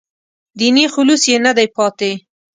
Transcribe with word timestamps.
دیني 0.59 0.85
خلوص 0.93 1.23
یې 1.31 1.37
نه 1.45 1.51
دی 1.57 1.67
پاتې. 1.75 2.11